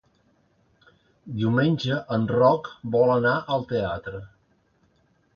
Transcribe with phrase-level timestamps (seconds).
[1.41, 4.23] Diumenge en Roc vol anar al teatre.